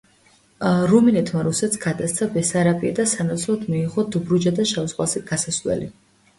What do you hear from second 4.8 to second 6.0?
ზღვაზე გასასვლელი.